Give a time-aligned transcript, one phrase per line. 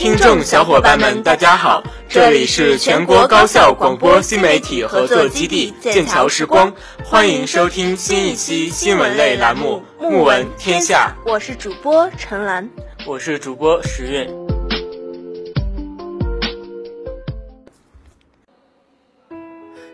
[0.00, 6.72] 听众小伙伴们，大家好，这里是全国高校广播新媒体合作基地剑桥时光，
[7.04, 11.14] 欢迎收听新一期新闻类栏目《木闻天下》。
[11.30, 12.66] 我是主播陈兰，
[13.06, 14.26] 我是主播石韵。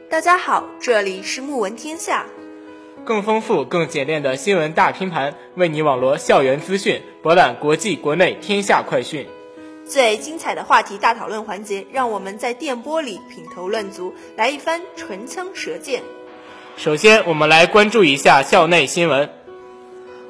[0.08, 2.26] 大家好，这里是《木闻天下》，
[3.04, 9.26] 更丰富、更简练的新闻大拼盘，为你网罗校园资讯，博览国际、国内天下快讯。
[9.88, 16.02] 最精彩的话题大讨论环节，让我们在电波里品头论足，来一番唇枪舌剑。
[16.76, 19.30] 首先，我们来关注一下校内新闻。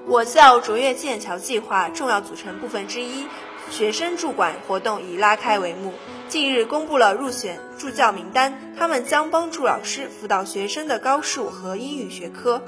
[0.07, 3.27] 我校卓越剑桥计划重要组成部分之一——
[3.73, 5.95] 学生助管活动已拉开帷幕。
[6.29, 12.63] 近日公布了入选助教名单，他们将帮助老师辅导学生的高数和英语学科。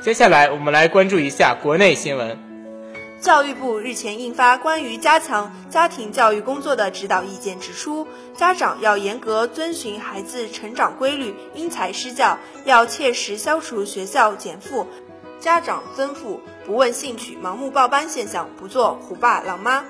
[0.00, 2.36] 接下来，我们来关注一下国内新闻。
[3.24, 8.06] 教育部日前印发关于加强家庭教育工作的指导意见，指出，
[8.36, 14.86] 家长要严格遵循孩子成长规律，因材施教，要切实消除学校减负、
[15.40, 19.82] 家长增负、不问兴趣、盲目报班现象，不做虎爸狼妈。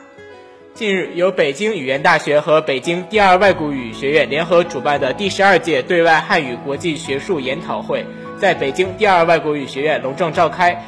[0.72, 8.06] 近日，由北京语言大学和北京第二外国语学院联合主办的第十二届对外汉语国际学术研讨会，
[8.38, 10.80] 在北京第二外国语学院隆重召开。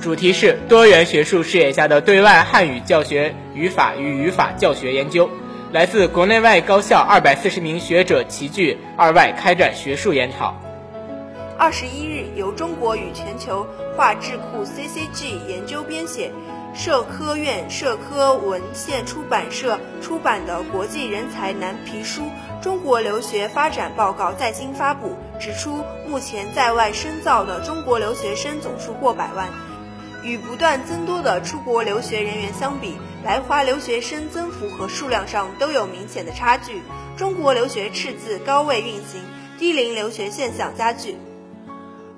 [0.00, 5.28] 主题是多元学术视野下的对外汉语教学语法与语法教学研究。
[5.72, 10.54] 来自国内外高校二百四十名学者齐聚二外开展学术研讨。
[11.58, 16.30] 二十一日，由中国与全球化智库 CCG 研究编写，
[16.72, 22.22] 社科院社科文献出版社出版的国际人才蓝皮书
[22.62, 29.48] 《中国留学发展报告》在京发布，指出目前在外深造的中国留学生总数过百万。
[30.22, 36.82] 与不断增多的出国留学人员相比，来华留学生增幅和数量上都有明显的差距。
[37.16, 39.22] 中国留学赤字高位运行，
[39.58, 41.16] 低龄留学现象加剧。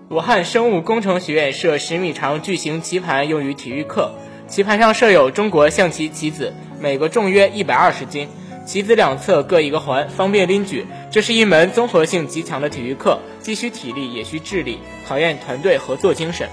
[0.08, 4.12] 武汉生物工程学院设十米长巨型棋盘用于体育课，
[4.48, 8.28] 棋盘上设有中国象棋棋子，每个重约一百二十斤，
[8.66, 10.84] 棋子两侧各一个环，方便拎举。
[11.12, 16.48] 这是一门综合性极强的体育课，既需体力也需智力，考验团队合作精神。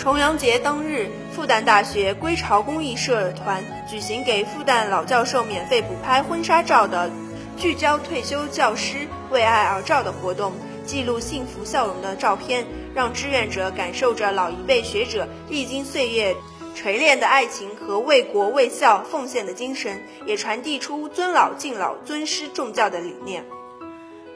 [0.00, 7.10] 重阳节当日，复旦大学归巢公益社团举行给复旦老教授免费补拍婚纱照的
[7.58, 10.54] 聚焦退休教师为爱而照的活动，
[10.86, 16.34] 记录幸福笑容的照片，让志愿者感受着老一辈学者历经岁月
[16.74, 23.44] 锤炼的爱情和为国为校奉献的精神，也传递出尊老敬老、尊师重教的理念。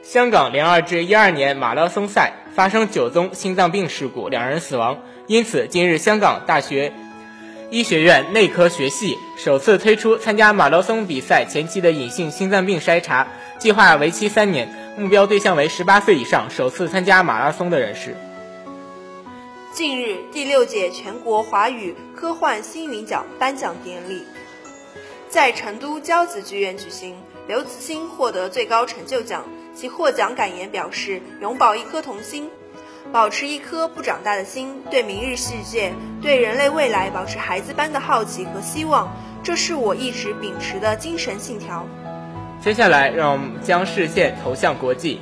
[0.03, 4.97] 香港零二至一二年马拉松赛发生九宗心脏病事故，两人死亡。
[5.27, 6.93] 因此，今日香港大学
[7.69, 13.27] 医学院内科学系首次推出参加马拉松比赛前期的隐性心脏病筛查
[13.59, 18.15] 计划，为期三年，目标对象为十八岁以上首次参加马拉松的人士。
[19.73, 24.23] 近日，第六届全国华语科幻星云奖颁奖典礼
[25.27, 27.17] 在成都交子剧院举行，
[27.49, 29.43] 刘慈欣获得最高成就奖。
[29.75, 32.49] 其获奖感言表示：“永葆一颗童心。”
[33.13, 41.85] 保持一颗不长大的心，对明日世界、对人类未来保持孩子般的好奇和希望，这是我一直秉持的精神信条。
[42.59, 45.21] 接下来，让我们将视线投向国际。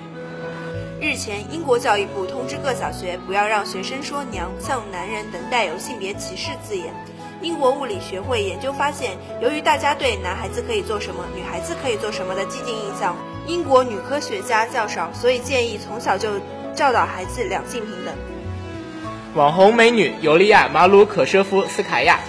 [1.02, 6.94] 日前，英国教育部通知各小学不要让学生说“娘”“像男人”等带有性别歧视字眼。
[7.42, 13.14] 英国物理学会研究发现，由于大家对男孩子可以做什么、女孩子可以做什么的既定印象，
[13.48, 16.30] 英国女科学家较少，所以建议从小就。
[16.76, 18.16] 教导孩子两性平等。
[19.36, 22.20] 网红美女尤利亚·马鲁可舍夫斯卡娅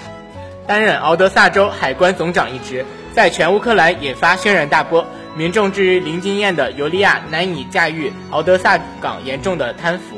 [0.67, 5.07] 担任敖德萨州海关总长一职，在全乌克兰引发轩然大波。
[5.35, 10.14] 民众质疑零经验的尤利亚难以驾驭敖德萨港严重的贪腐。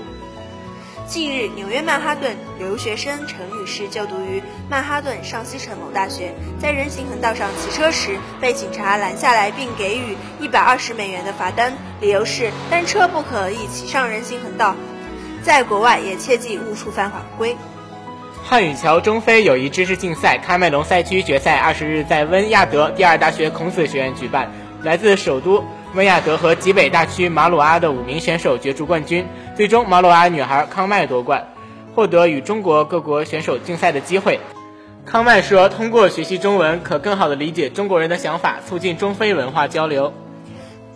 [1.06, 14.74] 近日，纽约曼哈顿留学生陈女士就读于曼哈顿上西城某大学，在人行横道上骑车时被警察拦下来，并给予一百二十美元的罚单，理由是单车不可以骑上人行横道。
[15.44, 17.56] 在国外也切记勿触犯法规。
[18.42, 24.50] 汉语桥中非友谊知识竞赛喀麦隆赛区决赛二十日在温亚德第二大学孔子学院举办，
[24.82, 25.64] 来自首都。
[25.94, 31.46] 温亚德和吉北大区马鲁阿的五名选手角逐冠军，最终马鲁阿女孩康麦夺冠，
[31.94, 34.38] 获得与中国各国选手竞赛的机会。
[35.06, 40.12] 康麦说：“通过学习中文，可更好地理解中国人的想法，促进中非文化交流。”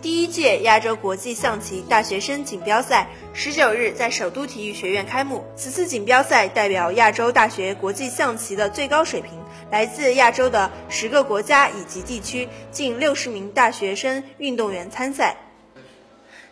[0.01, 5.45] 第一届亚洲国际象棋大学生锦标赛十九日在首都体育学院开幕。
[5.55, 9.39] 此次锦标赛代表亚洲大学国际象棋的最高水平，
[9.69, 15.37] 来自亚洲的十个国家以及地区近六十名大学生运动员参赛。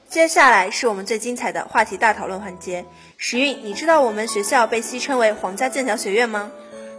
[0.08, 2.86] 接下来是我们最精彩的话题大讨论环节。
[3.18, 6.52] 时运，你知道我们学校被戏称为皇家剑桥学院吗？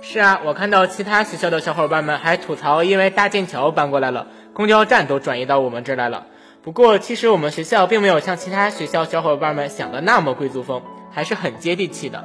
[0.02, 6.26] 是啊，我看到其他学校的小伙伴们还吐槽，因为大剑桥搬过来了，公交站都转移到我们这儿来了。
[6.62, 12.23] 不过，其实我们学校并没有像其他学校小伙伴们想的那么贵族风，还是很接地气的。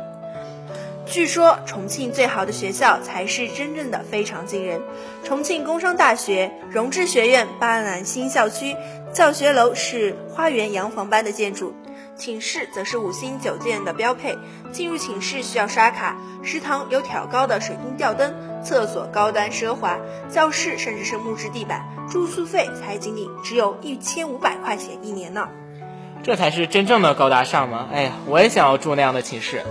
[1.05, 4.81] 据说重庆最好的学校才是真正的非常惊人。
[5.23, 8.75] 重庆工商大学荣智学院巴南新校区
[9.13, 11.73] 教学楼是花园洋房般的建筑。
[12.17, 14.37] 寝室则是五星酒店的标配，
[14.71, 18.33] 进入寝室需要刷卡，食堂有挑高的水晶吊灯，
[18.63, 19.97] 厕所高端奢华，
[20.29, 25.47] 教室甚至是木质地板，住宿费才仅仅只有一千五百块钱一年呢。
[26.23, 27.89] 这才是真正的高大上吗？
[27.91, 29.61] 哎呀，我也想要住那样的寝室。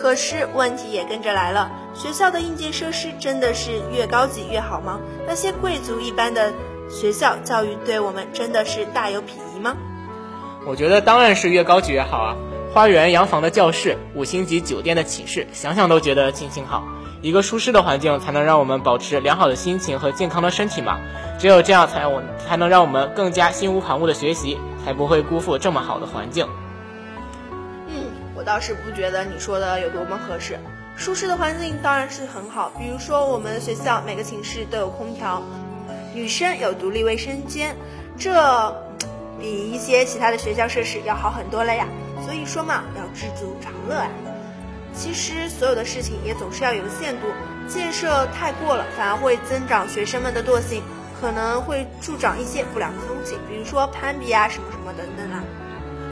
[0.00, 4.98] 可是问题也跟着来了，学校的硬件设施真的是越高级越好吗？
[5.26, 6.52] 那些贵族一般的
[6.88, 9.76] 学校教育对我们真的是大有裨益吗？
[10.66, 12.36] 我觉得当然是越高级越好啊！
[12.74, 16.82] 花园洋房的教室，五星级酒店的寝室，想想都觉得心情好。
[17.22, 20.98] 一个舒适的环境才能让我们保持良好的心情和健康的身体嘛。
[21.38, 26.48] 只有这样，才我才能让我们更加心无旁骛的学习，才不会辜负这么好的环境。
[27.86, 30.58] 嗯，我倒是不觉得你说的有多么合适。
[30.96, 35.44] 舒适的环境当然是很好，比如说我们学校每个寝室都有空调，
[36.12, 37.76] 女生有独立卫生间，
[38.18, 38.82] 这。
[39.46, 41.86] 比一些其他的学校设施要好很多了呀，
[42.24, 44.08] 所以说嘛，要知足常乐啊。
[44.92, 47.28] 其实所有的事情也总是要有限度，
[47.68, 50.82] 建设太过了，反而会增长学生们的惰性，
[51.20, 55.44] 可能会助长一些不良的风气，比如说攀比啊什么什么等等啊。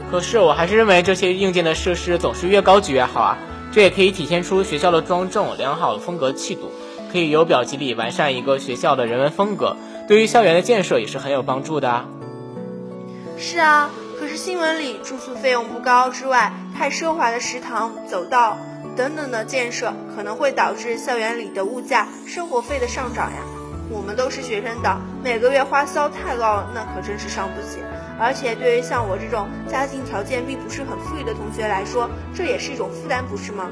[0.09, 3.37] 可是我还是认为这些硬件的设施总是越高级越好啊，
[3.73, 6.71] 这也可以体现出学校的庄重良好的风格气度，
[7.11, 9.75] 可以由表及里完善一个学校的人文风格，
[10.07, 12.05] 对于校园的建设也是很有帮助的啊。
[13.37, 18.57] 是啊，可是新闻里住宿费用不高之外，太奢华的食堂、走道
[18.95, 23.37] 等等的建设，可能会导致校园里的物价、生活费的上涨呀。
[23.89, 27.79] 我们都是学生党，每个月花销太高，那可真是伤不起。
[28.17, 33.69] 而且对于像我这种家庭条件并不是很富裕的同学来说，这也是一种负担，不是吗？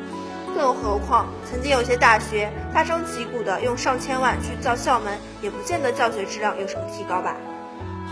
[0.53, 7.35] 更何况，曾经有些大学大张旗鼓的用上千万去造校门，也不见得教学质量有什么提高吧。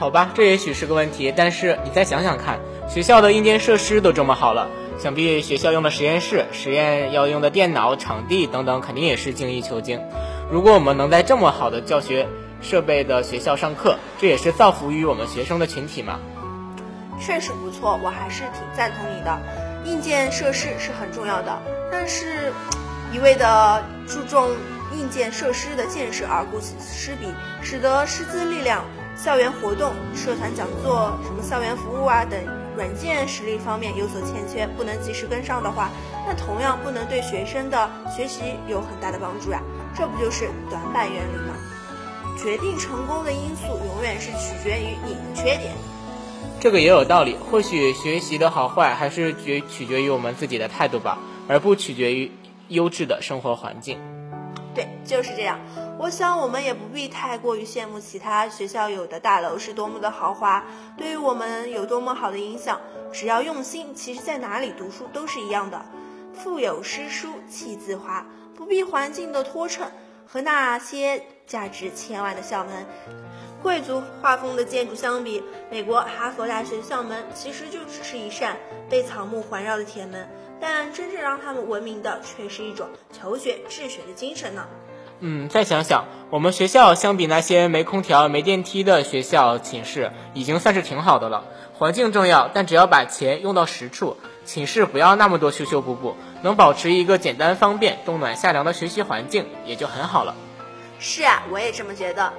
[0.01, 2.59] 好吧，这也许是个问题，但是你再想想看，
[2.89, 4.67] 学校的硬件设施都这么好了，
[4.97, 10.01] 想必学校用的实验室、实验要用的电脑、场地等等，肯定也是精益求精。
[10.49, 12.27] 如果我们能在这么好的教学
[12.63, 16.19] 设备的学校上课，这也是造福于我们学生的群体嘛。
[17.19, 19.39] 确实不错，我还是挺赞同你的。
[19.85, 21.61] 硬件设施是很重要的，
[21.91, 22.51] 但是
[23.13, 24.49] 一味的注重
[24.97, 27.27] 硬件设施的建设而顾此失彼，
[27.61, 28.83] 使得师资力量。
[29.23, 32.39] 校园活动、社团讲座、什么校园服务啊等
[32.75, 35.91] 软件实力方面有所欠缺，不能及时跟上的话，
[36.25, 39.61] 那同样不能对学生的学习有很大的帮助呀。
[39.95, 41.53] 这不就是短板原理吗？
[42.35, 45.71] 决定成功的因素永远是取决于你的缺点。
[46.59, 52.31] 这个也有道理，或许学习的好坏还是决取决于我们自己的态度吧，而不取决于
[52.69, 53.99] 优质的生活环境。
[54.73, 55.59] 对，就是这样。
[55.99, 60.63] 我想我们也不必太过于羡慕其他学校有的大楼是多么的豪华，
[60.97, 62.79] 对于我们有多么好的影响。
[63.11, 65.83] 只要用心，其实在哪里读书都是一样的。
[66.33, 69.91] 腹有诗书气自华，不必环境的拖衬。
[70.25, 72.85] 和那些价值千万的校门、
[73.61, 78.55] 贵族画风的建筑相比，美国哈佛大学校门其实就只是一扇
[78.89, 80.25] 被草木环绕的铁门。
[80.61, 84.67] 但真正让他们闻名的，却是一种求学治学的精神呢。
[85.19, 91.43] 嗯，再想想，我们学校相比那些没空调、没电梯的学校寝室，已经算是挺好的了。
[91.73, 100.35] 环境重要，但只要把钱用到实处，寝室不要那么多修修补补，能保持一个简单方便、冬暖夏凉的学习环境，也就很好了。
[100.99, 102.31] 是啊，我也这么觉得。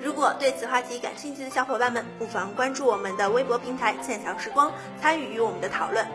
[0.00, 4.70] 如果对此话题感兴趣的小伙伴们，不妨关注我们的微博平台“剑桥时光”，
[5.00, 6.06] 参与与我们的讨论。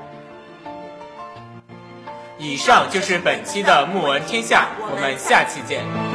[2.42, 6.09] 以上就是本期的木闻天下，我们下期见。